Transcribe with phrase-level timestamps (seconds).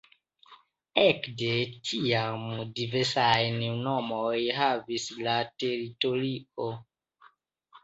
[1.07, 1.49] Ekde
[1.89, 2.47] tiam
[2.79, 6.73] diversajn nomojn havis la teritorio.